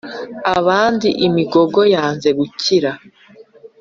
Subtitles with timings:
[0.57, 2.91] Abandi imigongo yanze gukira